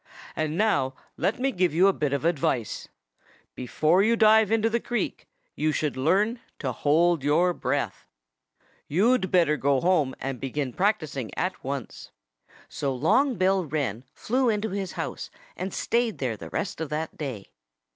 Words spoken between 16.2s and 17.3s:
the rest of that